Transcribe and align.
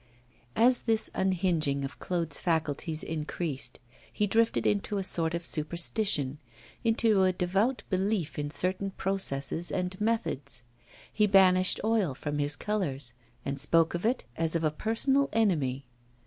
As 0.55 0.81
this 0.89 1.11
unhinging 1.13 1.85
of 1.85 1.99
Claude's 1.99 2.41
faculties 2.41 3.03
increased, 3.03 3.79
he 4.11 4.25
drifted 4.25 4.65
into 4.65 4.97
a 4.97 5.03
sort 5.03 5.35
of 5.35 5.45
superstition, 5.45 6.39
into 6.83 7.21
a 7.21 7.31
devout 7.31 7.83
belief 7.91 8.39
in 8.39 8.49
certain 8.49 8.89
processes 8.89 9.69
and 9.71 10.01
methods. 10.01 10.63
He 11.13 11.27
banished 11.27 11.81
oil 11.83 12.15
from 12.15 12.39
his 12.39 12.55
colours, 12.55 13.13
and 13.45 13.61
spoke 13.61 13.93
of 13.93 14.03
it 14.03 14.25
as 14.37 14.55
of 14.55 14.63
a 14.63 14.71
personal 14.71 15.29
enemy. 15.33 15.85